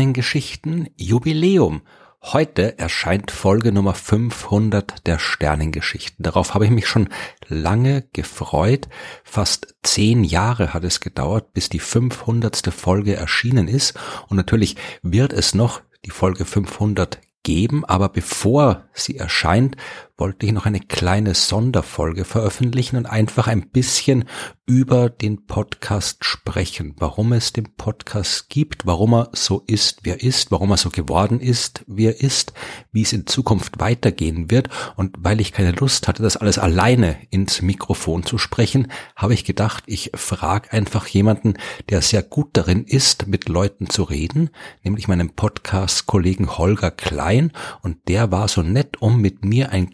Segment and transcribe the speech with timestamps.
[0.00, 1.82] Sternengeschichten Jubiläum.
[2.22, 6.22] Heute erscheint Folge Nummer 500 der Sternengeschichten.
[6.22, 7.10] Darauf habe ich mich schon
[7.48, 8.88] lange gefreut.
[9.24, 12.72] Fast zehn Jahre hat es gedauert, bis die 500.
[12.72, 13.92] Folge erschienen ist.
[14.28, 19.76] Und natürlich wird es noch die Folge 500 geben, aber bevor sie erscheint,
[20.20, 24.26] wollte ich noch eine kleine Sonderfolge veröffentlichen und einfach ein bisschen
[24.70, 30.22] über den Podcast sprechen, warum es den Podcast gibt, warum er so ist, wie er
[30.22, 32.52] ist, warum er so geworden ist, wie er ist,
[32.92, 34.68] wie es in Zukunft weitergehen wird.
[34.94, 39.44] Und weil ich keine Lust hatte, das alles alleine ins Mikrofon zu sprechen, habe ich
[39.44, 41.54] gedacht, ich frage einfach jemanden,
[41.88, 44.50] der sehr gut darin ist, mit Leuten zu reden,
[44.84, 47.50] nämlich meinen Podcast-Kollegen Holger Klein.
[47.82, 49.92] Und der war so nett, um mit mir ein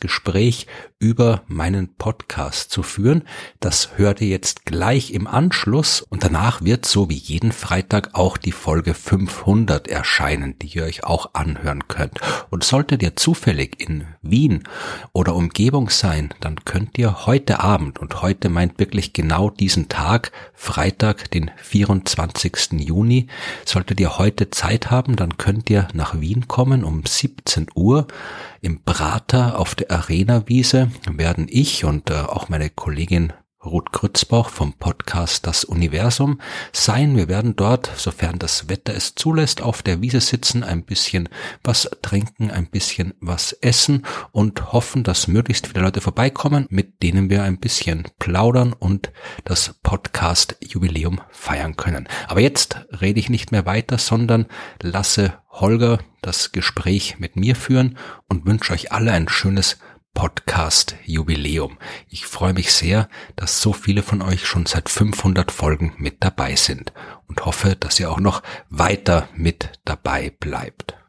[0.00, 0.66] Gespräch
[0.98, 3.24] über meinen Podcast zu führen.
[3.58, 8.36] Das hört ihr jetzt gleich im Anschluss und danach wird so wie jeden Freitag auch
[8.36, 12.20] die Folge 500 erscheinen, die ihr euch auch anhören könnt.
[12.50, 14.64] Und solltet ihr zufällig in Wien
[15.12, 20.32] oder Umgebung sein, dann könnt ihr heute Abend und heute meint wirklich genau diesen Tag,
[20.54, 22.72] Freitag, den 24.
[22.72, 23.28] Juni,
[23.64, 28.06] solltet ihr heute Zeit haben, dann könnt ihr nach Wien kommen um 17 Uhr.
[28.62, 33.32] Im Prater auf der Arena-Wiese werden ich und äh, auch meine Kollegin
[33.62, 36.40] Ruth Grützbauch vom Podcast Das Universum
[36.72, 37.14] sein.
[37.14, 41.28] Wir werden dort, sofern das Wetter es zulässt, auf der Wiese sitzen, ein bisschen
[41.62, 47.28] was trinken, ein bisschen was essen und hoffen, dass möglichst viele Leute vorbeikommen, mit denen
[47.28, 49.12] wir ein bisschen plaudern und
[49.44, 52.08] das Podcast Jubiläum feiern können.
[52.28, 54.46] Aber jetzt rede ich nicht mehr weiter, sondern
[54.80, 59.78] lasse Holger das Gespräch mit mir führen und wünsche euch alle ein schönes
[60.14, 61.78] Podcast Jubiläum.
[62.08, 66.56] Ich freue mich sehr, dass so viele von euch schon seit 500 Folgen mit dabei
[66.56, 66.92] sind
[67.26, 70.99] und hoffe, dass ihr auch noch weiter mit dabei bleibt.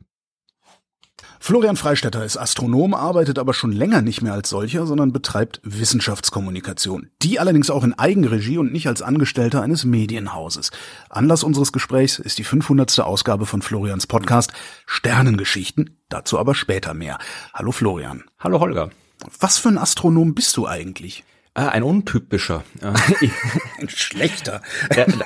[1.44, 7.10] Florian Freistetter ist Astronom, arbeitet aber schon länger nicht mehr als solcher, sondern betreibt Wissenschaftskommunikation.
[7.24, 10.70] Die allerdings auch in Eigenregie und nicht als Angestellter eines Medienhauses.
[11.10, 13.00] Anlass unseres Gesprächs ist die 500.
[13.00, 14.54] Ausgabe von Florians Podcast
[14.86, 17.18] Sternengeschichten, dazu aber später mehr.
[17.56, 18.24] Hallo Florian.
[18.38, 18.92] Hallo Holger.
[19.40, 21.24] Was für ein Astronom bist du eigentlich?
[21.54, 22.64] Ah, ein untypischer.
[22.82, 24.62] ein schlechter.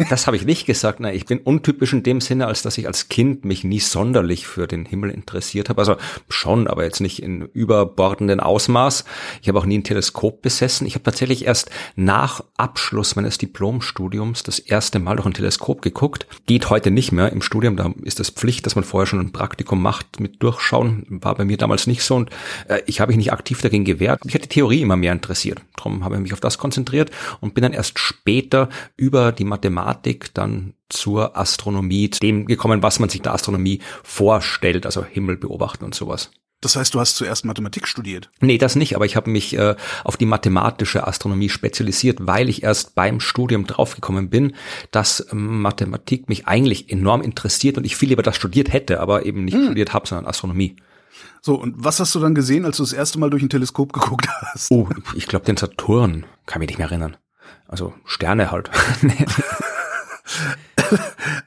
[0.10, 1.00] das habe ich nicht gesagt.
[1.00, 4.48] Nein, ich bin untypisch in dem Sinne, als dass ich als Kind mich nie sonderlich
[4.48, 5.82] für den Himmel interessiert habe.
[5.82, 5.98] Also
[6.28, 9.06] schon, aber jetzt nicht in überbordenden Ausmaß.
[9.44, 10.88] Ich habe auch nie ein Teleskop besessen.
[10.88, 16.26] Ich habe tatsächlich erst nach Abschluss meines Diplomstudiums das erste Mal durch ein Teleskop geguckt.
[16.48, 17.78] Geht heute nicht mehr im Studium.
[17.78, 21.06] Da ist es Pflicht, dass man vorher schon ein Praktikum macht mit Durchschauen.
[21.08, 22.32] War bei mir damals nicht so und
[22.68, 24.26] äh, ich habe mich nicht aktiv dagegen gewehrt.
[24.26, 25.62] Mich hat die Theorie immer mehr interessiert.
[25.76, 27.12] Darum habe habe mich auf das konzentriert
[27.42, 33.10] und bin dann erst später über die Mathematik dann zur Astronomie, dem gekommen, was man
[33.10, 36.32] sich der Astronomie vorstellt, also Himmel beobachten und sowas.
[36.62, 38.32] Das heißt, du hast zuerst Mathematik studiert?
[38.40, 42.64] Nee, das nicht, aber ich habe mich äh, auf die mathematische Astronomie spezialisiert, weil ich
[42.64, 44.56] erst beim Studium draufgekommen bin,
[44.90, 49.46] dass Mathematik mich eigentlich enorm interessiert und ich viel lieber das studiert hätte, aber eben
[49.46, 49.66] nicht hm.
[49.66, 50.78] studiert habe, sondern Astronomie.
[51.42, 53.94] So, und was hast du dann gesehen, als du das erste Mal durch ein Teleskop
[53.94, 54.72] geguckt hast?
[54.72, 56.26] Oh, ich glaube den Saturn.
[56.46, 57.18] Kann mich nicht mehr erinnern.
[57.68, 58.70] Also Sterne halt.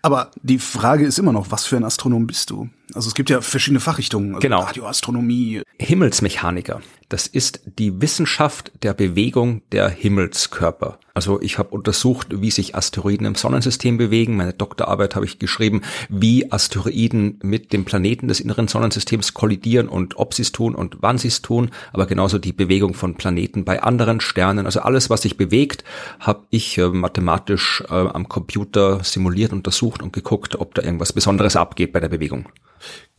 [0.03, 2.69] Aber die Frage ist immer noch, was für ein Astronom bist du?
[2.95, 4.61] Also es gibt ja verschiedene Fachrichtungen, also genau.
[4.63, 5.63] Radioastronomie.
[5.79, 6.81] Himmelsmechaniker.
[7.09, 10.99] Das ist die Wissenschaft der Bewegung der Himmelskörper.
[11.15, 14.37] Also ich habe untersucht, wie sich Asteroiden im Sonnensystem bewegen.
[14.37, 15.81] Meine Doktorarbeit habe ich geschrieben,
[16.11, 20.99] wie Asteroiden mit dem Planeten des inneren Sonnensystems kollidieren und ob sie es tun und
[21.01, 21.71] wann sie es tun.
[21.95, 24.67] Aber genauso die Bewegung von Planeten bei anderen Sternen.
[24.67, 25.85] Also alles, was sich bewegt,
[26.21, 31.57] habe ich äh, mathematisch äh, am Computer simuliert, untersucht und geguckt, ob da irgendwas Besonderes
[31.57, 32.51] abgeht bei der Bewegung.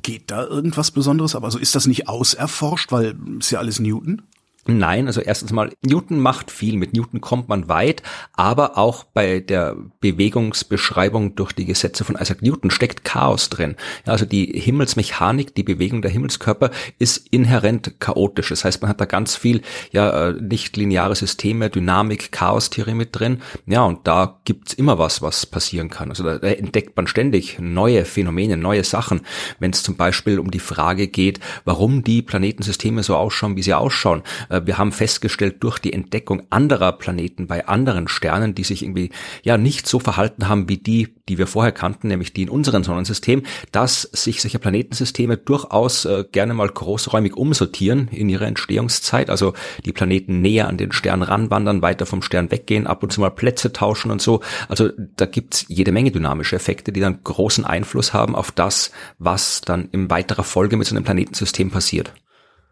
[0.01, 1.35] Geht da irgendwas Besonderes?
[1.35, 4.21] Aber also ist das nicht auserforscht, weil ist ja alles Newton?
[4.77, 9.39] Nein, also erstens mal, Newton macht viel, mit Newton kommt man weit, aber auch bei
[9.39, 13.75] der Bewegungsbeschreibung durch die Gesetze von Isaac Newton steckt Chaos drin.
[14.05, 18.49] Ja, also die Himmelsmechanik, die Bewegung der Himmelskörper ist inhärent chaotisch.
[18.49, 19.61] Das heißt, man hat da ganz viel,
[19.91, 23.41] ja, äh, nicht lineare Systeme, Dynamik, Chaos-Theorie mit drin.
[23.65, 26.09] Ja, und da gibt's immer was, was passieren kann.
[26.09, 29.21] Also da entdeckt man ständig neue Phänomene, neue Sachen.
[29.59, 33.73] Wenn es zum Beispiel um die Frage geht, warum die Planetensysteme so ausschauen, wie sie
[33.73, 38.83] ausschauen, äh, wir haben festgestellt durch die Entdeckung anderer Planeten bei anderen Sternen, die sich
[38.83, 39.11] irgendwie
[39.43, 42.83] ja nicht so verhalten haben wie die, die wir vorher kannten, nämlich die in unserem
[42.83, 49.29] Sonnensystem, dass sich solche Planetensysteme durchaus äh, gerne mal großräumig umsortieren in ihrer Entstehungszeit.
[49.29, 49.53] Also
[49.85, 53.29] die Planeten näher an den Stern ranwandern, weiter vom Stern weggehen, ab und zu mal
[53.29, 54.41] Plätze tauschen und so.
[54.67, 59.61] Also da gibt's jede Menge dynamische Effekte, die dann großen Einfluss haben auf das, was
[59.61, 62.13] dann in weiterer Folge mit so einem Planetensystem passiert.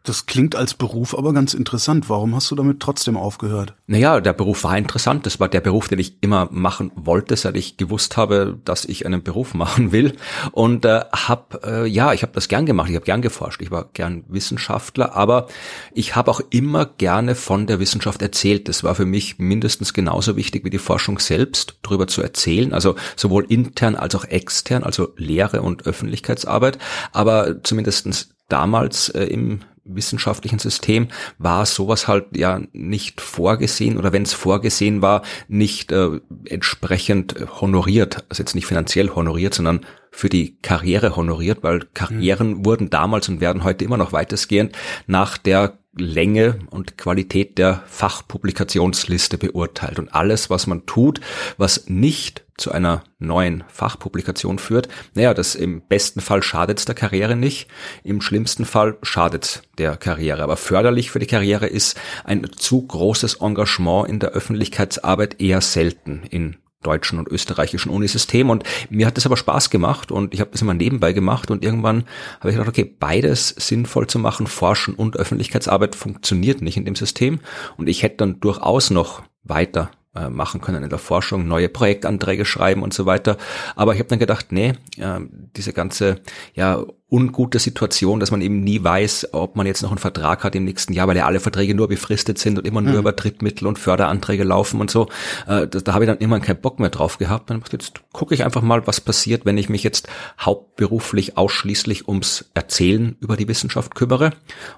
[0.03, 2.09] Das klingt als Beruf aber ganz interessant.
[2.09, 3.73] Warum hast du damit trotzdem aufgehört?
[3.87, 5.25] Naja, der Beruf war interessant.
[5.25, 9.05] Das war der Beruf, den ich immer machen wollte, seit ich gewusst habe, dass ich
[9.05, 10.15] einen Beruf machen will.
[10.53, 12.89] Und äh, habe, äh, ja, ich habe das gern gemacht.
[12.89, 13.61] Ich habe gern geforscht.
[13.61, 15.47] Ich war gern Wissenschaftler, aber
[15.93, 18.69] ich habe auch immer gerne von der Wissenschaft erzählt.
[18.69, 22.71] Das war für mich mindestens genauso wichtig wie die Forschung selbst, darüber zu erzählen.
[22.71, 26.77] Also sowohl intern als auch extern, also Lehre und Öffentlichkeitsarbeit.
[27.11, 31.07] Aber zumindestens damals äh, im wissenschaftlichen System
[31.37, 38.25] war sowas halt ja nicht vorgesehen oder wenn es vorgesehen war, nicht äh, entsprechend honoriert,
[38.29, 42.65] also jetzt nicht finanziell honoriert, sondern für die Karriere honoriert, weil Karrieren mhm.
[42.65, 44.75] wurden damals und werden heute immer noch weitestgehend
[45.05, 49.99] nach der Länge und Qualität der Fachpublikationsliste beurteilt.
[49.99, 51.21] Und alles, was man tut,
[51.57, 57.35] was nicht zu einer neuen Fachpublikation führt, naja, das im besten Fall schadet der Karriere
[57.35, 57.67] nicht,
[58.03, 60.43] im schlimmsten Fall schadet der Karriere.
[60.43, 66.23] Aber förderlich für die Karriere ist ein zu großes Engagement in der Öffentlichkeitsarbeit eher selten
[66.29, 70.51] in deutschen und österreichischen Unisystem und mir hat das aber Spaß gemacht und ich habe
[70.51, 71.49] das immer nebenbei gemacht.
[71.51, 72.05] Und irgendwann
[72.39, 76.95] habe ich gedacht, okay, beides sinnvoll zu machen, Forschen und Öffentlichkeitsarbeit funktioniert nicht in dem
[76.95, 77.39] System.
[77.77, 82.45] Und ich hätte dann durchaus noch weiter äh, machen können in der Forschung, neue Projektanträge
[82.45, 83.37] schreiben und so weiter.
[83.75, 85.19] Aber ich habe dann gedacht, nee, äh,
[85.55, 86.21] diese ganze
[86.53, 90.55] ja ungute Situation, dass man eben nie weiß, ob man jetzt noch einen Vertrag hat
[90.55, 92.99] im nächsten Jahr, weil ja alle Verträge nur befristet sind und immer nur mhm.
[92.99, 95.07] über Drittmittel und Förderanträge laufen und so.
[95.47, 97.49] Äh, da, da habe ich dann immer keinen Bock mehr drauf gehabt.
[97.49, 100.09] Dann jetzt gucke ich einfach mal, was passiert, wenn ich mich jetzt
[100.39, 104.31] hauptberuflich ausschließlich ums Erzählen über die Wissenschaft kümmere.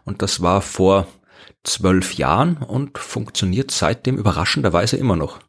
[0.05, 1.07] Und das war vor
[1.63, 5.39] zwölf Jahren und funktioniert seitdem überraschenderweise immer noch.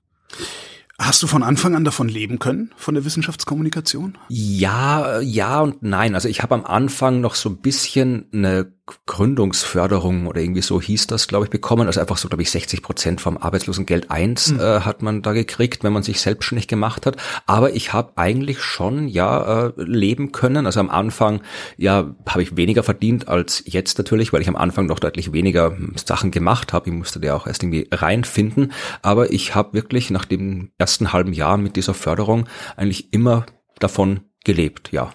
[0.99, 4.19] Hast du von Anfang an davon leben können, von der Wissenschaftskommunikation?
[4.29, 6.15] Ja, ja und nein.
[6.15, 8.71] Also ich habe am Anfang noch so ein bisschen eine
[9.07, 11.87] Gründungsförderung oder irgendwie so hieß das, glaube ich, bekommen.
[11.87, 14.61] Also einfach so, glaube ich, 60 Prozent vom Arbeitslosengeld 1 mhm.
[14.61, 17.17] äh, hat man da gekriegt, wenn man sich selbstständig gemacht hat.
[17.47, 20.67] Aber ich habe eigentlich schon ja äh, leben können.
[20.67, 21.43] Also am Anfang
[21.77, 25.77] ja habe ich weniger verdient als jetzt natürlich, weil ich am Anfang noch deutlich weniger
[26.05, 26.91] Sachen gemacht habe.
[26.91, 28.73] Ich musste da auch erst irgendwie reinfinden.
[29.03, 33.47] Aber ich habe wirklich nach dem ersten halben Jahr mit dieser Förderung eigentlich immer
[33.79, 35.13] davon gelebt, ja.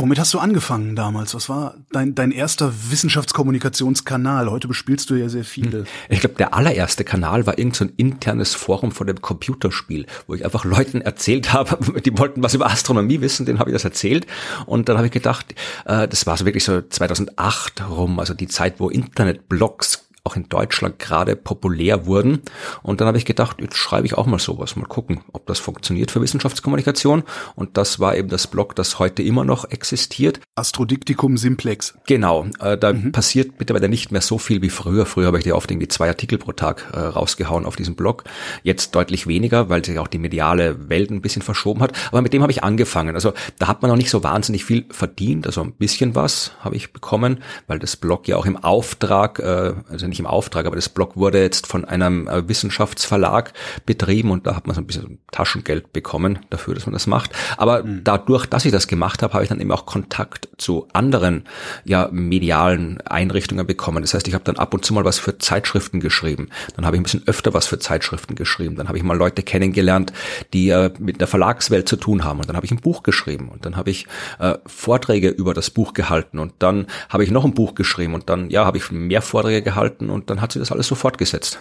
[0.00, 1.34] Womit hast du angefangen damals?
[1.34, 4.50] Was war dein, dein erster Wissenschaftskommunikationskanal?
[4.50, 5.80] Heute bespielst du ja sehr viele.
[5.80, 5.86] Hm.
[6.08, 10.42] Ich glaube, der allererste Kanal war irgendein so internes Forum von dem Computerspiel, wo ich
[10.42, 14.26] einfach Leuten erzählt habe, die wollten was über Astronomie wissen, denen habe ich das erzählt.
[14.64, 15.54] Und dann habe ich gedacht,
[15.84, 20.48] äh, das war so wirklich so 2008 rum, also die Zeit, wo Internetblogs auch in
[20.48, 22.42] Deutschland gerade populär wurden.
[22.82, 25.58] Und dann habe ich gedacht, jetzt schreibe ich auch mal sowas, mal gucken, ob das
[25.58, 27.22] funktioniert für Wissenschaftskommunikation.
[27.56, 30.40] Und das war eben das Blog, das heute immer noch existiert.
[30.54, 31.94] Astrodiktikum Simplex.
[32.06, 33.12] Genau, äh, da mhm.
[33.12, 35.06] passiert mittlerweile nicht mehr so viel wie früher.
[35.06, 38.24] Früher habe ich dir oft irgendwie zwei Artikel pro Tag äh, rausgehauen auf diesem Blog.
[38.62, 41.92] Jetzt deutlich weniger, weil sich auch die mediale Welt ein bisschen verschoben hat.
[42.08, 43.14] Aber mit dem habe ich angefangen.
[43.14, 45.46] Also da hat man noch nicht so wahnsinnig viel verdient.
[45.46, 49.74] Also ein bisschen was habe ich bekommen, weil das Blog ja auch im Auftrag, äh,
[49.88, 53.52] also nicht im Auftrag, aber das Blog wurde jetzt von einem äh, Wissenschaftsverlag
[53.86, 57.32] betrieben und da hat man so ein bisschen Taschengeld bekommen dafür, dass man das macht.
[57.56, 58.04] Aber mhm.
[58.04, 61.44] dadurch, dass ich das gemacht habe, habe ich dann eben auch Kontakt zu anderen
[61.84, 64.02] ja medialen Einrichtungen bekommen.
[64.02, 66.48] Das heißt, ich habe dann ab und zu mal was für Zeitschriften geschrieben.
[66.76, 68.76] Dann habe ich ein bisschen öfter was für Zeitschriften geschrieben.
[68.76, 70.12] Dann habe ich mal Leute kennengelernt,
[70.52, 72.40] die äh, mit der Verlagswelt zu tun haben.
[72.40, 73.48] Und dann habe ich ein Buch geschrieben.
[73.48, 74.06] Und dann habe ich
[74.38, 76.38] äh, Vorträge über das Buch gehalten.
[76.38, 78.14] Und dann habe ich noch ein Buch geschrieben.
[78.14, 80.86] Und dann ja habe ich mehr Vorträge gehalten gehalten und dann hat sie das alles
[80.86, 81.58] so fortgesetzt.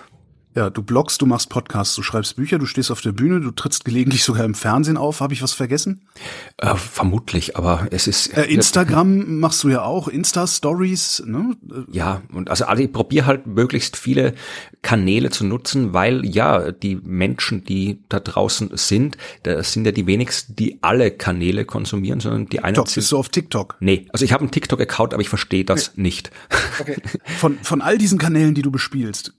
[0.60, 3.52] Ja, du bloggst, du machst Podcasts, du schreibst Bücher, du stehst auf der Bühne, du
[3.52, 5.22] trittst gelegentlich sogar im Fernsehen auf.
[5.22, 6.02] Habe ich was vergessen?
[6.58, 8.36] Äh, vermutlich, aber es ist.
[8.36, 11.56] Äh, Instagram machst du ja auch, Insta-Stories, ne?
[11.90, 14.34] Ja, und also ich probiere halt möglichst viele
[14.82, 20.08] Kanäle zu nutzen, weil ja, die Menschen, die da draußen sind, das sind ja die
[20.08, 22.76] wenigsten, die alle Kanäle konsumieren, sondern die einen.
[22.76, 23.78] TikTok, bist du auf TikTok?
[23.80, 26.02] Nee, also ich habe einen TikTok-Account, aber ich verstehe das okay.
[26.02, 26.32] nicht.
[26.82, 26.98] Okay.
[27.38, 29.39] Von, von all diesen Kanälen, die du bespielst,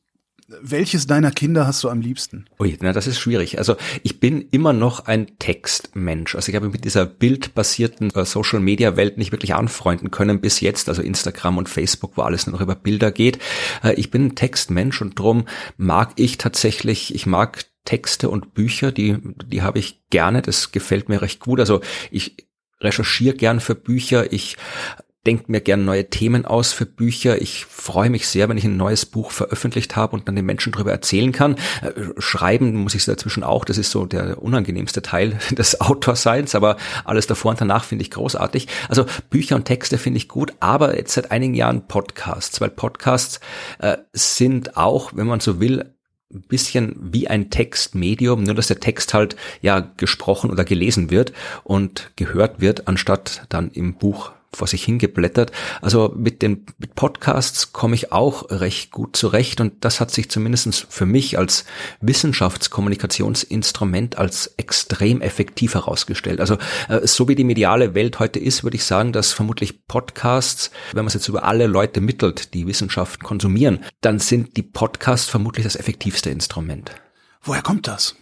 [0.61, 2.47] Welches deiner Kinder hast du am liebsten?
[2.59, 3.59] Ui, na, das ist schwierig.
[3.59, 6.35] Also ich bin immer noch ein Textmensch.
[6.35, 10.61] Also ich habe mit dieser bildbasierten äh, Social Media Welt nicht wirklich anfreunden können bis
[10.61, 10.89] jetzt.
[10.89, 13.39] Also Instagram und Facebook, wo alles nur noch über Bilder geht.
[13.85, 18.93] Äh, ich bin ein Textmensch und drum mag ich tatsächlich, ich mag Texte und Bücher,
[18.93, 20.43] die, die habe ich gerne.
[20.43, 21.61] Das gefällt mir recht gut.
[21.61, 21.81] Also
[22.11, 22.49] ich
[22.81, 24.33] recherchiere gern für Bücher.
[24.33, 24.57] Ich
[25.27, 27.41] denke mir gern neue Themen aus für Bücher.
[27.43, 30.73] Ich freue mich sehr, wenn ich ein neues Buch veröffentlicht habe und dann den Menschen
[30.73, 31.57] darüber erzählen kann.
[31.83, 33.65] Äh, schreiben muss ich dazwischen auch.
[33.67, 38.11] Das ist so der unangenehmste Teil des Autorseins, aber alles davor und danach finde ich
[38.11, 38.69] großartig.
[38.89, 43.41] Also Bücher und Texte finde ich gut, aber jetzt seit einigen Jahren Podcasts, weil Podcasts
[43.79, 45.95] äh, sind auch, wenn man so will,
[46.33, 51.33] ein bisschen wie ein Textmedium, nur dass der Text halt ja gesprochen oder gelesen wird
[51.65, 55.53] und gehört wird, anstatt dann im Buch vor sich hingeblättert.
[55.81, 60.31] Also mit den mit Podcasts komme ich auch recht gut zurecht und das hat sich
[60.31, 61.65] zumindest für mich als
[62.01, 66.41] Wissenschaftskommunikationsinstrument als extrem effektiv herausgestellt.
[66.41, 70.71] Also äh, so wie die mediale Welt heute ist, würde ich sagen, dass vermutlich Podcasts,
[70.93, 75.29] wenn man es jetzt über alle Leute mittelt, die Wissenschaft konsumieren, dann sind die Podcasts
[75.29, 76.93] vermutlich das effektivste Instrument.
[77.43, 78.17] Woher kommt das?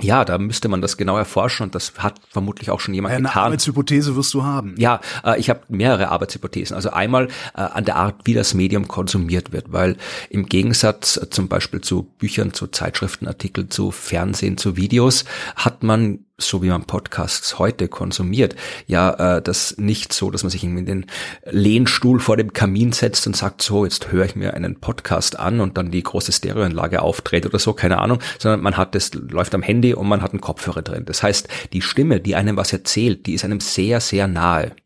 [0.00, 3.28] Ja, da müsste man das genau erforschen und das hat vermutlich auch schon jemand Eine
[3.28, 3.44] getan.
[3.44, 4.74] Arbeitshypothese wirst du haben.
[4.78, 6.76] Ja, äh, ich habe mehrere Arbeitshypothesen.
[6.76, 9.96] Also einmal äh, an der Art, wie das Medium konsumiert wird, weil
[10.30, 15.24] im Gegensatz äh, zum Beispiel zu Büchern, zu Zeitschriftenartikeln, zu Fernsehen, zu Videos,
[15.56, 18.54] hat man so wie man Podcasts heute konsumiert,
[18.86, 21.06] ja, äh, das nicht so, dass man sich in den
[21.44, 25.60] Lehnstuhl vor dem Kamin setzt und sagt, so, jetzt höre ich mir einen Podcast an
[25.60, 29.54] und dann die große Stereoanlage aufdreht oder so, keine Ahnung, sondern man hat das, läuft
[29.54, 31.04] am Handy und man hat einen Kopfhörer drin.
[31.06, 34.76] Das heißt, die Stimme, die einem was erzählt, die ist einem sehr, sehr nahe.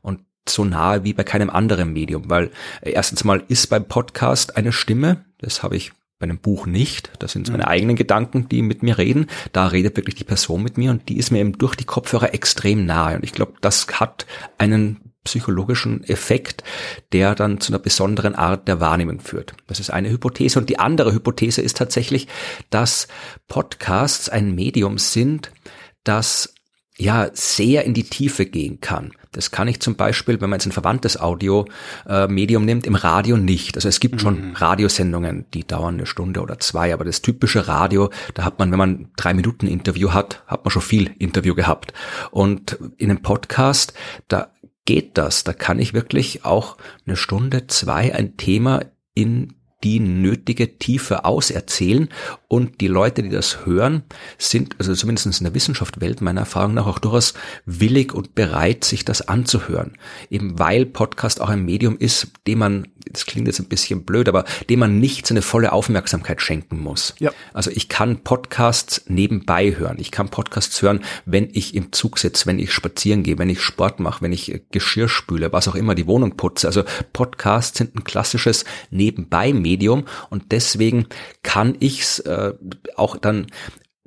[0.00, 2.50] Und so nahe wie bei keinem anderen Medium, weil
[2.80, 5.92] äh, erstens mal ist beim Podcast eine Stimme, das habe ich
[6.22, 7.10] bei einem Buch nicht.
[7.18, 7.68] Das sind meine mhm.
[7.68, 9.26] eigenen Gedanken, die mit mir reden.
[9.52, 12.32] Da redet wirklich die Person mit mir und die ist mir eben durch die Kopfhörer
[12.32, 13.16] extrem nahe.
[13.16, 14.24] Und ich glaube, das hat
[14.56, 16.62] einen psychologischen Effekt,
[17.12, 19.54] der dann zu einer besonderen Art der Wahrnehmung führt.
[19.66, 20.60] Das ist eine Hypothese.
[20.60, 22.28] Und die andere Hypothese ist tatsächlich,
[22.70, 23.08] dass
[23.48, 25.50] Podcasts ein Medium sind,
[26.04, 26.54] das
[26.96, 29.10] ja sehr in die Tiefe gehen kann.
[29.32, 33.76] Das kann ich zum Beispiel, wenn man jetzt ein verwandtes Audio-Medium nimmt, im Radio nicht.
[33.76, 34.18] Also es gibt mhm.
[34.20, 38.70] schon Radiosendungen, die dauern eine Stunde oder zwei, aber das typische Radio, da hat man,
[38.70, 41.94] wenn man drei Minuten Interview hat, hat man schon viel Interview gehabt.
[42.30, 43.94] Und in einem Podcast,
[44.28, 44.52] da
[44.84, 45.44] geht das.
[45.44, 48.84] Da kann ich wirklich auch eine Stunde, zwei ein Thema
[49.14, 52.08] in die nötige Tiefe auserzählen
[52.52, 54.02] und die Leute, die das hören,
[54.36, 57.32] sind, also zumindest in der Wissenschaftswelt meiner Erfahrung nach auch durchaus
[57.64, 59.96] willig und bereit, sich das anzuhören.
[60.28, 64.28] Eben weil Podcast auch ein Medium ist, dem man, das klingt jetzt ein bisschen blöd,
[64.28, 67.14] aber dem man nicht seine volle Aufmerksamkeit schenken muss.
[67.20, 67.32] Ja.
[67.54, 69.96] Also ich kann Podcasts nebenbei hören.
[69.98, 73.62] Ich kann Podcasts hören, wenn ich im Zug sitze, wenn ich spazieren gehe, wenn ich
[73.62, 76.66] Sport mache, wenn ich Geschirr spüle, was auch immer, die Wohnung putze.
[76.66, 81.06] Also Podcasts sind ein klassisches Nebenbei-Medium Medium und deswegen
[81.42, 82.54] kann ich's äh,
[82.96, 83.46] auch dann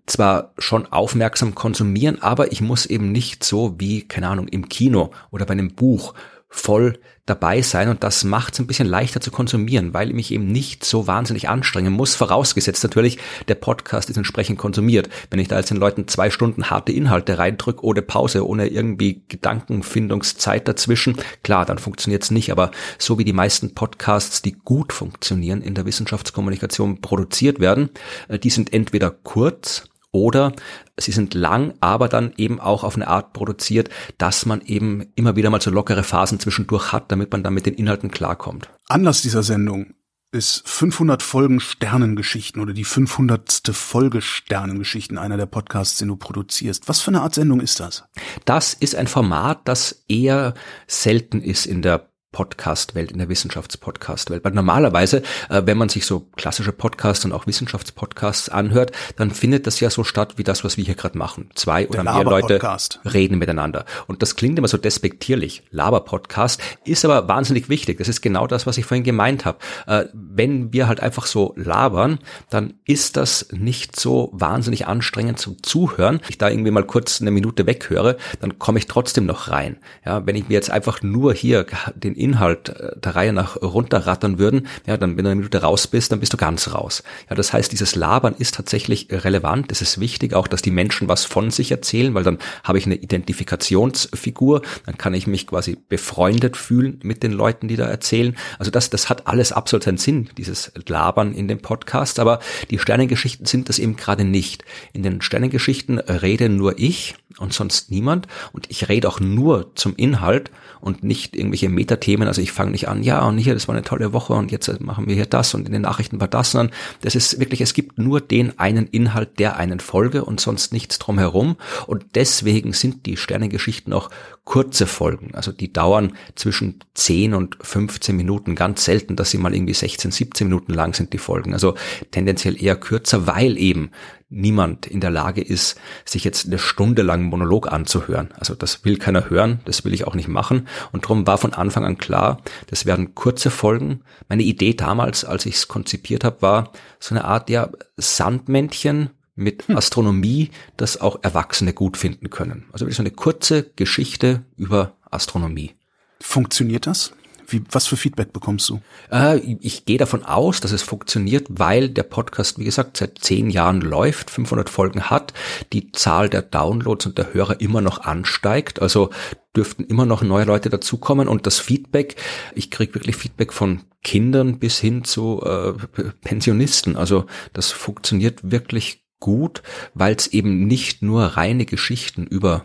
[0.06, 5.12] zwar schon aufmerksam konsumieren, aber ich muss eben nicht so wie, keine Ahnung, im Kino
[5.32, 6.14] oder bei einem Buch
[6.56, 10.32] voll dabei sein und das macht es ein bisschen leichter zu konsumieren, weil ich mich
[10.32, 15.10] eben nicht so wahnsinnig anstrengen muss, vorausgesetzt natürlich, der Podcast ist entsprechend konsumiert.
[15.32, 19.24] Wenn ich da jetzt den Leuten zwei Stunden harte Inhalte reindrücke, ohne Pause, ohne irgendwie
[19.28, 24.94] Gedankenfindungszeit dazwischen, klar, dann funktioniert es nicht, aber so wie die meisten Podcasts, die gut
[24.94, 27.90] funktionieren in der Wissenschaftskommunikation produziert werden,
[28.28, 29.84] äh, die sind entweder kurz,
[30.16, 30.54] oder
[30.98, 35.36] sie sind lang, aber dann eben auch auf eine Art produziert, dass man eben immer
[35.36, 38.70] wieder mal so lockere Phasen zwischendurch hat, damit man dann mit den Inhalten klarkommt.
[38.88, 39.94] Anlass dieser Sendung
[40.32, 43.62] ist 500 Folgen Sternengeschichten oder die 500.
[43.74, 46.88] Folge Sternengeschichten, einer der Podcasts, den du produzierst.
[46.88, 48.06] Was für eine Art Sendung ist das?
[48.46, 50.54] Das ist ein Format, das eher
[50.88, 54.44] selten ist in der Podcast-Welt, in der Wissenschaftspodcast-Welt.
[54.44, 59.66] Weil normalerweise, äh, wenn man sich so klassische Podcasts und auch Wissenschaftspodcasts anhört, dann findet
[59.68, 61.50] das ja so statt wie das, was wir hier gerade machen.
[61.56, 62.60] Zwei oder mehr Leute
[63.06, 63.86] reden miteinander.
[64.08, 65.64] Und das klingt immer so despektierlich.
[65.72, 68.00] Laber-Podcast ist aber wahnsinnig wichtig.
[68.00, 69.60] Das ist genau das, was ich vorhin gemeint habe.
[69.88, 75.64] Äh, wenn wir halt einfach so labern, dann ist das nicht so wahnsinnig anstrengend zum
[75.64, 76.20] Zuhören.
[76.28, 79.78] Ich da irgendwie mal kurz eine Minute weghöre, dann komme ich trotzdem noch rein.
[80.06, 81.66] Ja, wenn ich mir jetzt einfach nur hier
[81.96, 85.88] den Inhalt äh, der Reihe nach runterrattern würden, ja, dann wenn du eine Minute raus
[85.88, 87.04] bist, dann bist du ganz raus.
[87.30, 89.72] Ja, das heißt, dieses Labern ist tatsächlich relevant.
[89.72, 92.86] Es ist wichtig auch, dass die Menschen was von sich erzählen, weil dann habe ich
[92.86, 98.36] eine Identifikationsfigur, dann kann ich mich quasi befreundet fühlen mit den Leuten, die da erzählen.
[98.58, 102.20] Also das, das hat alles absolut seinen Sinn, dieses Labern in dem Podcast.
[102.20, 102.40] Aber
[102.70, 104.66] die Sternengeschichten sind das eben gerade nicht.
[104.94, 108.28] In den Sternengeschichten rede nur ich und sonst niemand.
[108.54, 110.52] Und ich rede auch nur zum Inhalt
[110.82, 112.15] und nicht irgendwelche Metathemen.
[112.24, 114.82] Also ich fange nicht an, ja, und hier, das war eine tolle Woche und jetzt
[114.82, 117.74] machen wir hier das und in den Nachrichten war das, sondern das ist wirklich, es
[117.74, 121.56] gibt nur den einen Inhalt der einen Folge und sonst nichts drumherum.
[121.88, 124.10] Und deswegen sind die Sternengeschichten auch
[124.44, 125.34] kurze Folgen.
[125.34, 128.56] Also die dauern zwischen 10 und 15 Minuten.
[128.56, 131.54] Ganz selten, dass sie mal irgendwie 16, 17 Minuten lang sind, die Folgen.
[131.54, 131.76] Also
[132.12, 133.92] tendenziell eher kürzer, weil eben
[134.30, 138.34] niemand in der Lage ist, sich jetzt eine Stunde lang Monolog anzuhören.
[138.38, 140.68] Also das will keiner hören, das will ich auch nicht machen.
[140.92, 144.02] Und darum war von Anfang an klar, das werden kurze Folgen.
[144.28, 149.68] Meine Idee damals, als ich es konzipiert habe, war so eine Art ja Sandmännchen mit
[149.68, 149.78] hm.
[149.78, 152.66] Astronomie, das auch Erwachsene gut finden können.
[152.72, 155.76] Also so eine kurze Geschichte über Astronomie.
[156.20, 157.14] Funktioniert das?
[157.48, 158.82] Wie, was für Feedback bekommst du?
[159.12, 163.50] Äh, ich gehe davon aus, dass es funktioniert, weil der Podcast, wie gesagt, seit zehn
[163.50, 165.34] Jahren läuft, 500 Folgen hat,
[165.74, 168.82] die Zahl der Downloads und der Hörer immer noch ansteigt.
[168.82, 169.10] Also
[169.56, 172.16] dürften immer noch neue Leute dazukommen und das Feedback,
[172.54, 175.74] ich kriege wirklich Feedback von Kindern bis hin zu äh,
[176.22, 176.96] Pensionisten.
[176.96, 182.64] Also das funktioniert wirklich gut, weil es eben nicht nur reine Geschichten über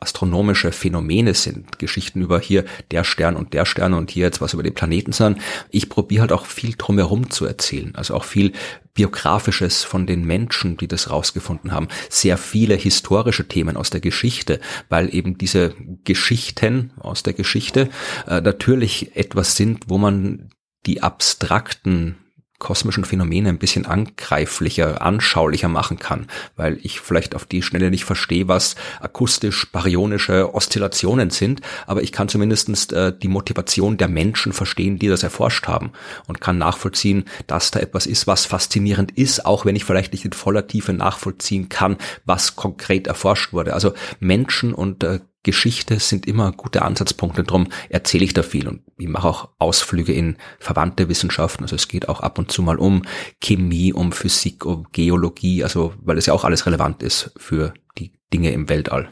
[0.00, 4.54] astronomische Phänomene sind, Geschichten über hier der Stern und der Stern und hier jetzt was
[4.54, 8.52] über die Planeten, sondern ich probiere halt auch viel drumherum zu erzählen, also auch viel
[8.94, 14.60] biografisches von den Menschen, die das rausgefunden haben, sehr viele historische Themen aus der Geschichte,
[14.88, 15.74] weil eben diese
[16.04, 17.88] Geschichten aus der Geschichte
[18.28, 20.50] äh, natürlich etwas sind, wo man
[20.86, 22.18] die abstrakten
[22.58, 28.04] kosmischen Phänomene ein bisschen angreiflicher, anschaulicher machen kann, weil ich vielleicht auf die Schnelle nicht
[28.04, 34.52] verstehe, was akustisch baryonische Oszillationen sind, aber ich kann zumindestens äh, die Motivation der Menschen
[34.52, 35.92] verstehen, die das erforscht haben
[36.26, 40.24] und kann nachvollziehen, dass da etwas ist, was faszinierend ist, auch wenn ich vielleicht nicht
[40.24, 43.74] in voller Tiefe nachvollziehen kann, was konkret erforscht wurde.
[43.74, 47.44] Also Menschen und äh, Geschichte sind immer gute Ansatzpunkte.
[47.44, 51.64] Darum erzähle ich da viel und ich mache auch Ausflüge in verwandte Wissenschaften.
[51.64, 53.02] Also es geht auch ab und zu mal um
[53.40, 58.12] Chemie, um Physik, um Geologie, also weil es ja auch alles relevant ist für die
[58.32, 59.08] Dinge im Weltall.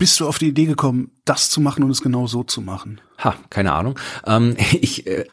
[0.00, 3.02] Bist du auf die Idee gekommen, das zu machen und es genau so zu machen?
[3.22, 3.98] Ha, keine Ahnung.
[4.24, 5.26] Ähm, ich, äh,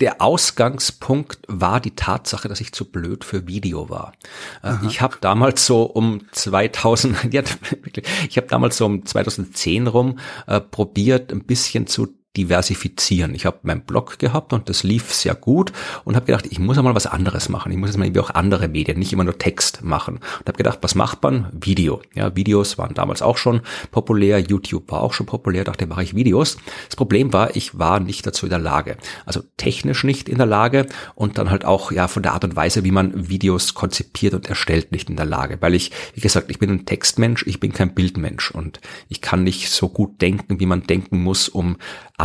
[0.00, 4.14] der Ausgangspunkt war die Tatsache, dass ich zu blöd für Video war.
[4.62, 7.42] Äh, ich habe damals so um 2000, ja,
[7.82, 13.34] wirklich, ich habe damals so um 2010 rum äh, probiert, ein bisschen zu diversifizieren.
[13.34, 15.72] Ich habe meinen Blog gehabt und das lief sehr gut
[16.04, 17.72] und habe gedacht, ich muss mal was anderes machen.
[17.72, 20.16] Ich muss jetzt mal irgendwie auch andere Medien, nicht immer nur Text machen.
[20.16, 21.48] Und habe gedacht, was macht man?
[21.52, 22.02] Video.
[22.14, 26.14] Ja, Videos waren damals auch schon populär, YouTube war auch schon populär, dachte, mache ich
[26.14, 26.58] Videos.
[26.86, 28.96] Das Problem war, ich war nicht dazu in der Lage.
[29.24, 32.56] Also technisch nicht in der Lage und dann halt auch ja von der Art und
[32.56, 35.58] Weise, wie man Videos konzipiert und erstellt, nicht in der Lage.
[35.60, 39.42] Weil ich, wie gesagt, ich bin ein Textmensch, ich bin kein Bildmensch und ich kann
[39.42, 41.76] nicht so gut denken, wie man denken muss, um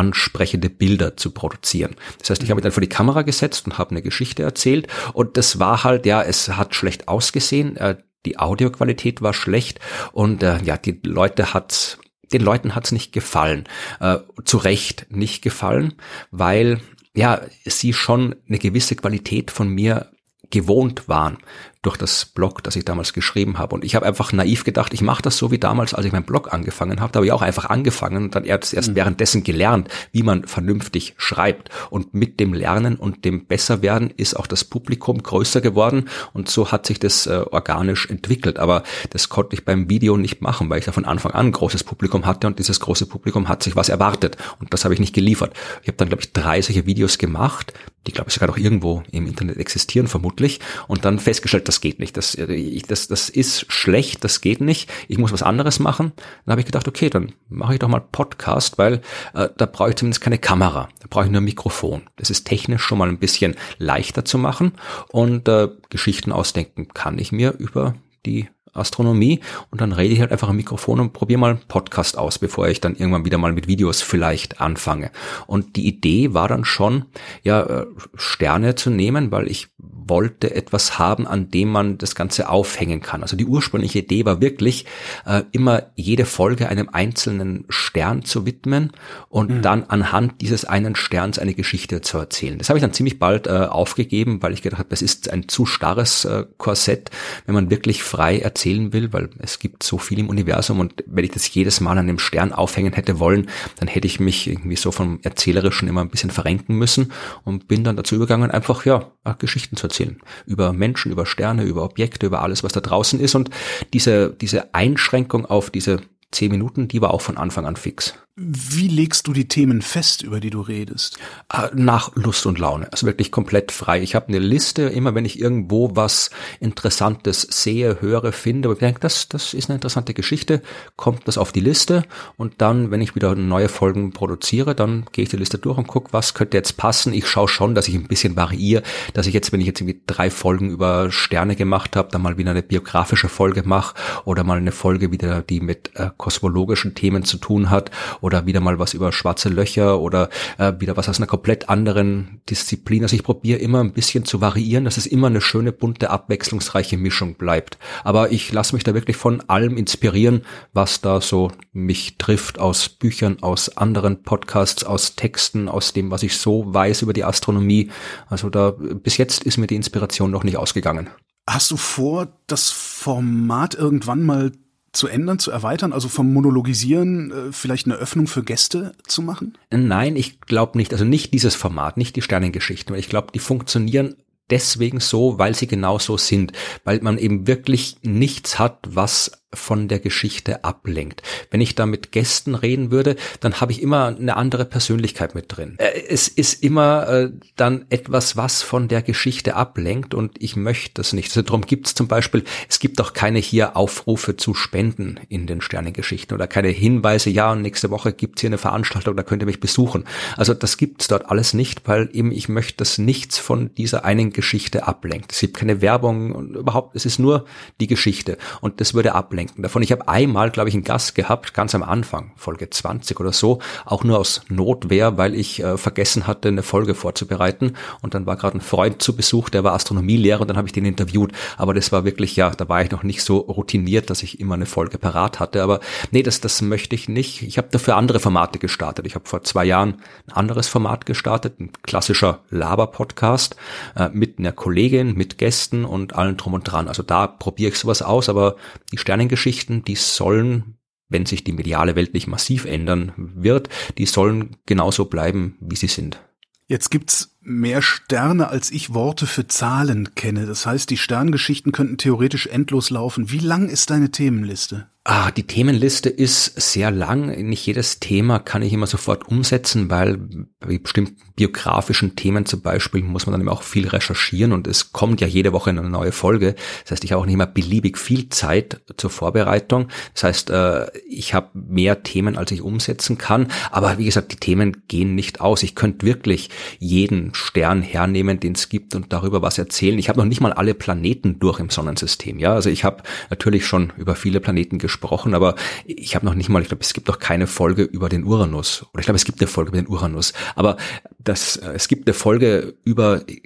[0.02, 1.96] ansprechende Bilder zu produzieren.
[2.20, 4.88] Das heißt, ich habe mich dann vor die Kamera gesetzt und habe eine Geschichte erzählt.
[5.14, 9.80] Und das war halt, ja, es hat schlecht ausgesehen, äh, die Audioqualität war schlecht.
[10.12, 12.00] Und äh, ja, die Leute hat
[12.34, 13.66] den Leuten hat's nicht gefallen.
[14.00, 15.94] Äh, zu Recht nicht gefallen,
[16.32, 16.80] weil
[17.14, 20.12] ja, sie schon eine gewisse Qualität von mir
[20.50, 21.38] gewohnt waren
[21.82, 23.74] durch das Blog, das ich damals geschrieben habe.
[23.74, 26.26] Und ich habe einfach naiv gedacht, ich mache das so wie damals, als ich meinen
[26.26, 27.12] Blog angefangen habe.
[27.12, 28.96] Da habe ich auch einfach angefangen und dann erst, erst mhm.
[28.96, 31.70] währenddessen gelernt, wie man vernünftig schreibt.
[31.90, 36.72] Und mit dem Lernen und dem Besserwerden ist auch das Publikum größer geworden und so
[36.72, 38.60] hat sich das äh, organisch entwickelt.
[38.60, 41.52] Aber das konnte ich beim Video nicht machen, weil ich da von Anfang an ein
[41.52, 45.00] großes Publikum hatte und dieses große Publikum hat sich was erwartet und das habe ich
[45.00, 45.54] nicht geliefert.
[45.82, 47.74] Ich habe dann, glaube ich, drei solche Videos gemacht,
[48.08, 52.00] die, glaube ich, sogar noch irgendwo im Internet existieren, vermutlich, und dann festgestellt, das geht
[52.00, 56.12] nicht, das, äh, das, das ist schlecht, das geht nicht, ich muss was anderes machen.
[56.46, 58.96] Dann habe ich gedacht, okay, dann mache ich doch mal Podcast, weil
[59.34, 62.02] äh, da brauche ich zumindest keine Kamera, da brauche ich nur ein Mikrofon.
[62.18, 64.74] Das ist technisch schon mal ein bisschen leichter zu machen
[65.14, 70.32] und äh, Geschichten ausdenken kann ich mir über die Astronomie und dann rede ich halt
[70.32, 73.54] einfach am Mikrofon und probiere mal einen Podcast aus, bevor ich dann irgendwann wieder mal
[73.54, 75.12] mit Videos vielleicht anfange.
[75.48, 77.06] Und die Idee war dann schon,
[77.44, 79.70] ja, äh, Sterne zu nehmen, weil ich
[80.12, 83.22] wollte etwas haben, an dem man das Ganze aufhängen kann.
[83.22, 84.86] Also die ursprüngliche Idee war wirklich,
[85.26, 88.92] äh, immer jede Folge einem einzelnen Stern zu widmen
[89.30, 89.62] und mhm.
[89.62, 92.58] dann anhand dieses einen Sterns eine Geschichte zu erzählen.
[92.58, 95.48] Das habe ich dann ziemlich bald äh, aufgegeben, weil ich gedacht habe, das ist ein
[95.48, 97.10] zu starres äh, Korsett,
[97.46, 101.24] wenn man wirklich frei erzählen will, weil es gibt so viel im Universum und wenn
[101.24, 103.48] ich das jedes Mal an dem Stern aufhängen hätte wollen,
[103.80, 107.14] dann hätte ich mich irgendwie so vom Erzählerischen immer ein bisschen verrenken müssen
[107.46, 110.01] und bin dann dazu übergegangen, einfach ja Geschichten zu erzählen
[110.46, 113.36] über Menschen, über Sterne, über Objekte, über alles, was da draußen ist.
[113.36, 113.50] Und
[113.94, 118.14] diese diese Einschränkung auf diese zehn Minuten, die war auch von Anfang an fix.
[118.38, 121.20] Wie legst du die Themen fest, über die du redest?
[121.50, 124.02] Ah, nach Lust und Laune, also wirklich komplett frei.
[124.02, 126.30] Ich habe eine Liste, immer wenn ich irgendwo was
[126.62, 130.62] Interessantes sehe, höre, finde, und ich denke, das, das ist eine interessante Geschichte,
[130.96, 132.04] kommt das auf die Liste
[132.38, 135.88] und dann, wenn ich wieder neue Folgen produziere, dann gehe ich die Liste durch und
[135.88, 137.14] gucke, was könnte jetzt passen.
[137.14, 138.82] Ich schaue schon, dass ich ein bisschen variiere,
[139.14, 142.38] dass ich jetzt, wenn ich jetzt irgendwie drei Folgen über Sterne gemacht habe, dann mal
[142.38, 147.24] wieder eine biografische Folge mache oder mal eine Folge wieder, die mit äh, kosmologischen Themen
[147.26, 151.18] zu tun hat oder wieder mal was über schwarze Löcher oder äh, wieder was aus
[151.18, 153.04] einer komplett anderen Disziplin.
[153.04, 156.96] Also ich probiere immer ein bisschen zu variieren, dass es immer eine schöne, bunte, abwechslungsreiche
[156.96, 157.78] Mischung bleibt.
[158.06, 162.88] Aber ich lasse mich da wirklich von allem inspirieren, was da so mich trifft aus
[162.88, 167.90] Büchern, aus anderen Podcasts, aus Texten, aus dem, was ich so weiß über die Astronomie.
[168.30, 171.10] Also da bis jetzt ist mir die Inspiration noch nicht ausgegangen.
[171.50, 174.52] Hast du vor, das Format irgendwann mal
[174.94, 179.58] zu ändern, zu erweitern, also vom Monologisieren äh, vielleicht eine Öffnung für Gäste zu machen?
[179.72, 180.92] Nein, ich glaube nicht.
[180.92, 182.96] Also nicht dieses Format, nicht die Sternengeschichten.
[182.96, 184.16] Ich glaube, die funktionieren
[184.50, 186.52] deswegen so, weil sie genau so sind,
[186.84, 191.22] weil man eben wirklich nichts hat, was von der Geschichte ablenkt.
[191.50, 195.46] Wenn ich da mit Gästen reden würde, dann habe ich immer eine andere Persönlichkeit mit
[195.50, 195.76] drin.
[195.78, 200.94] Äh, es ist immer äh, dann etwas, was von der Geschichte ablenkt und ich möchte
[200.96, 201.30] das nicht.
[201.30, 205.48] Also darum gibt es zum Beispiel, es gibt auch keine hier Aufrufe zu spenden in
[205.48, 209.24] den Sternengeschichten oder keine Hinweise, ja, und nächste Woche gibt es hier eine Veranstaltung, da
[209.24, 210.06] könnt ihr mich besuchen.
[210.38, 214.06] Also das gibt es dort alles nicht, weil eben ich möchte, dass nichts von dieser
[214.06, 215.34] einen Geschichte ablenkt.
[215.34, 217.46] Es gibt keine Werbung und überhaupt, es ist nur
[217.82, 219.82] die Geschichte und das würde ablenken ablenken davon.
[219.82, 223.60] Ich habe einmal, glaube ich, einen Gast gehabt, ganz am Anfang, Folge 20 oder so,
[223.86, 227.74] auch nur aus Notwehr, weil ich äh, vergessen hatte, eine Folge vorzubereiten.
[228.02, 230.74] Und dann war gerade ein Freund zu Besuch, der war Astronomielehrer und dann habe ich
[230.74, 231.32] den interviewt.
[231.58, 234.56] Aber das war wirklich, ja, da war ich noch nicht so routiniert, dass ich immer
[234.56, 235.64] eine Folge parat hatte.
[235.64, 235.80] Aber
[236.12, 237.42] nee, das, das möchte ich nicht.
[237.42, 239.08] Ich habe dafür andere Formate gestartet.
[239.08, 239.96] Ich habe vor zwei Jahren
[240.28, 243.56] ein anderes Format gestartet, ein klassischer Laber-Podcast
[243.96, 246.88] äh, mit einer Kollegin, mit Gästen und allen drum und dran.
[246.88, 248.56] Also da probiere ich sowas aus, aber
[248.92, 250.78] die Sternen Geschichten, die sollen,
[251.10, 255.88] wenn sich die mediale Welt nicht massiv ändern wird, die sollen genauso bleiben, wie sie
[255.88, 256.22] sind.
[256.68, 260.46] Jetzt gibt's mehr Sterne, als ich Worte für Zahlen kenne.
[260.46, 263.32] Das heißt, die Sterngeschichten könnten theoretisch endlos laufen.
[263.32, 264.91] Wie lang ist deine Themenliste?
[265.04, 267.32] Ah, die Themenliste ist sehr lang.
[267.50, 270.20] Nicht jedes Thema kann ich immer sofort umsetzen, weil
[270.60, 274.92] bei bestimmten biografischen Themen zum Beispiel muss man dann immer auch viel recherchieren und es
[274.92, 276.54] kommt ja jede Woche eine neue Folge.
[276.84, 279.88] Das heißt, ich habe auch nicht immer beliebig viel Zeit zur Vorbereitung.
[280.14, 283.48] Das heißt, äh, ich habe mehr Themen, als ich umsetzen kann.
[283.72, 285.64] Aber wie gesagt, die Themen gehen nicht aus.
[285.64, 289.98] Ich könnte wirklich jeden Stern hernehmen, den es gibt und darüber was erzählen.
[289.98, 292.38] Ich habe noch nicht mal alle Planeten durch im Sonnensystem.
[292.38, 296.50] Ja, also ich habe natürlich schon über viele Planeten gesprochen aber ich habe noch nicht
[296.50, 298.86] mal, ich glaube, es gibt noch keine Folge über den Uranus.
[298.94, 300.34] Oder ich glaube, es gibt eine Folge über den Uranus.
[300.56, 300.78] Aber
[301.20, 303.42] das, äh, es gibt eine Folge über die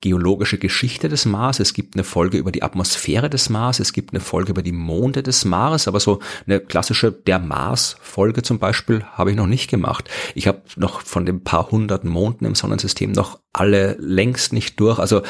[0.00, 4.12] geologische Geschichte des Mars, es gibt eine Folge über die Atmosphäre des Mars, es gibt
[4.12, 9.04] eine Folge über die Monde des Mars, aber so eine klassische Der Mars-Folge zum Beispiel
[9.04, 10.10] habe ich noch nicht gemacht.
[10.34, 14.98] Ich habe noch von den paar hundert Monden im Sonnensystem noch alle längst nicht durch.
[14.98, 15.22] Also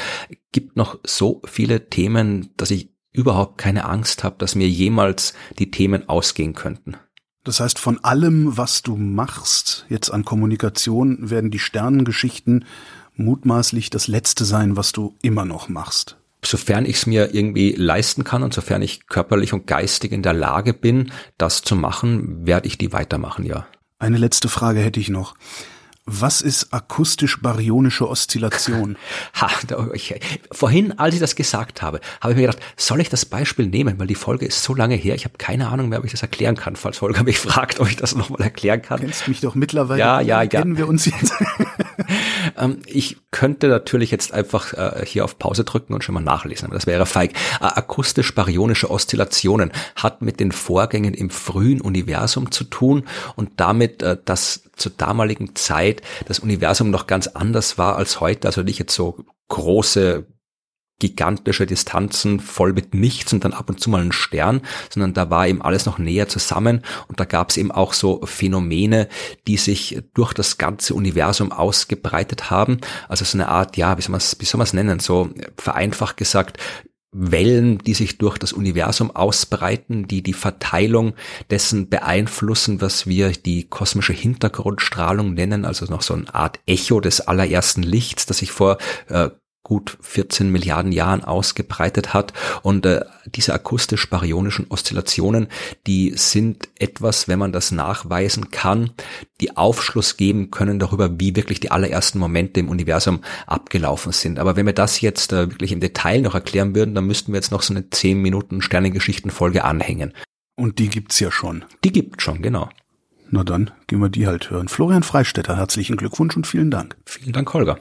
[0.52, 5.70] gibt noch so viele Themen, dass ich überhaupt keine Angst habe, dass mir jemals die
[5.70, 6.96] Themen ausgehen könnten.
[7.44, 12.64] Das heißt, von allem, was du machst, jetzt an Kommunikation, werden die Sternengeschichten
[13.16, 16.16] mutmaßlich das Letzte sein, was du immer noch machst.
[16.44, 20.32] Sofern ich es mir irgendwie leisten kann und sofern ich körperlich und geistig in der
[20.32, 23.66] Lage bin, das zu machen, werde ich die weitermachen, ja.
[23.98, 25.34] Eine letzte Frage hätte ich noch.
[26.04, 28.96] Was ist akustisch-baryonische Oszillation?
[29.40, 29.48] Ha,
[29.94, 30.14] ich,
[30.50, 33.98] vorhin, als ich das gesagt habe, habe ich mir gedacht, soll ich das Beispiel nehmen,
[33.98, 36.22] weil die Folge ist so lange her, ich habe keine Ahnung mehr, ob ich das
[36.22, 39.00] erklären kann, falls Holger mich fragt, ob ich das nochmal erklären kann.
[39.00, 40.00] Du kennst mich doch mittlerweile.
[40.00, 40.48] Ja, ja, ja.
[40.48, 41.32] Kennen wir uns jetzt?
[42.58, 46.66] ähm, ich könnte natürlich jetzt einfach äh, hier auf Pause drücken und schon mal nachlesen,
[46.66, 47.32] aber das wäre feig.
[47.60, 53.04] Äh, akustisch-baryonische Oszillationen hat mit den Vorgängen im frühen Universum zu tun
[53.36, 58.48] und damit, äh, dass zur damaligen Zeit das Universum noch ganz anders war als heute,
[58.48, 60.26] also nicht jetzt so große
[60.98, 65.30] gigantische Distanzen voll mit nichts und dann ab und zu mal ein Stern, sondern da
[65.30, 69.08] war eben alles noch näher zusammen und da gab es eben auch so Phänomene,
[69.46, 72.78] die sich durch das ganze Universum ausgebreitet haben.
[73.08, 75.30] Also so eine Art, ja, wie soll man es wie soll man es nennen, so
[75.56, 76.58] vereinfacht gesagt,
[77.14, 81.12] Wellen, die sich durch das Universum ausbreiten, die die Verteilung
[81.50, 87.20] dessen beeinflussen, was wir die kosmische Hintergrundstrahlung nennen, also noch so eine Art Echo des
[87.20, 88.78] allerersten Lichts, das sich vor
[89.08, 89.28] äh,
[89.72, 92.34] gut 14 Milliarden Jahren ausgebreitet hat.
[92.60, 95.48] Und äh, diese akustisch-baryonischen Oszillationen,
[95.86, 98.90] die sind etwas, wenn man das nachweisen kann,
[99.40, 104.38] die Aufschluss geben können darüber, wie wirklich die allerersten Momente im Universum abgelaufen sind.
[104.38, 107.38] Aber wenn wir das jetzt äh, wirklich im Detail noch erklären würden, dann müssten wir
[107.38, 110.12] jetzt noch so eine 10 Minuten Sternengeschichten-Folge anhängen.
[110.54, 111.64] Und die gibt's ja schon.
[111.82, 112.68] Die gibt schon, genau.
[113.30, 114.68] Na dann, gehen wir die halt hören.
[114.68, 116.98] Florian Freistetter, herzlichen Glückwunsch und vielen Dank.
[117.06, 117.78] Vielen Dank, Holger.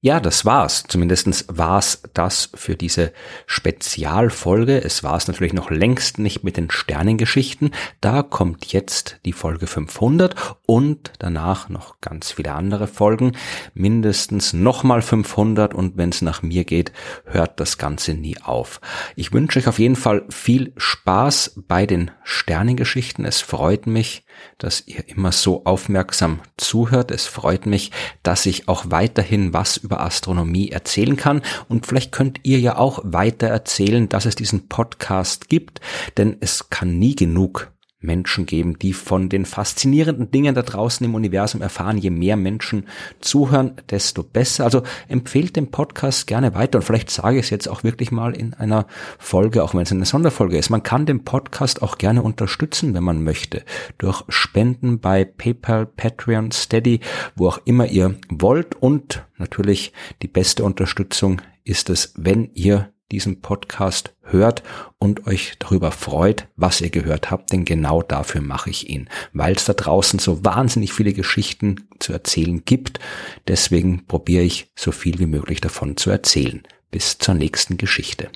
[0.00, 0.84] Ja, das war's.
[0.86, 3.12] Zumindestens war's das für diese
[3.46, 4.80] Spezialfolge.
[4.84, 7.72] Es war's natürlich noch längst nicht mit den Sternengeschichten.
[8.00, 13.32] Da kommt jetzt die Folge 500 und danach noch ganz viele andere Folgen.
[13.74, 16.92] Mindestens nochmal 500 und wenn's nach mir geht,
[17.24, 18.80] hört das Ganze nie auf.
[19.16, 23.24] Ich wünsche euch auf jeden Fall viel Spaß bei den Sternengeschichten.
[23.24, 24.24] Es freut mich,
[24.58, 27.10] dass ihr immer so aufmerksam zuhört.
[27.10, 27.90] Es freut mich,
[28.22, 31.42] dass ich auch weiterhin was über Astronomie erzählen kann.
[31.68, 35.80] Und vielleicht könnt ihr ja auch weiter erzählen, dass es diesen Podcast gibt,
[36.16, 41.14] denn es kann nie genug Menschen geben, die von den faszinierenden Dingen da draußen im
[41.14, 41.98] Universum erfahren.
[41.98, 42.86] Je mehr Menschen
[43.20, 44.64] zuhören, desto besser.
[44.64, 48.36] Also empfehlt den Podcast gerne weiter und vielleicht sage ich es jetzt auch wirklich mal
[48.36, 48.86] in einer
[49.18, 50.70] Folge, auch wenn es eine Sonderfolge ist.
[50.70, 53.64] Man kann den Podcast auch gerne unterstützen, wenn man möchte,
[53.98, 57.00] durch Spenden bei PayPal, Patreon, Steady,
[57.34, 63.40] wo auch immer ihr wollt und natürlich die beste Unterstützung ist es, wenn ihr diesen
[63.40, 64.62] Podcast hört
[64.98, 69.54] und euch darüber freut, was ihr gehört habt, denn genau dafür mache ich ihn, weil
[69.54, 73.00] es da draußen so wahnsinnig viele Geschichten zu erzählen gibt.
[73.46, 76.62] Deswegen probiere ich so viel wie möglich davon zu erzählen.
[76.90, 78.30] Bis zur nächsten Geschichte.